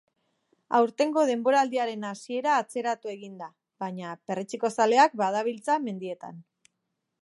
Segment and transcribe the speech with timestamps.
[0.77, 3.53] Aurtengo denboraldiaren hasiera atzeratu egin da,
[3.85, 6.47] baina perretxikozaleak badabiltza mendietan.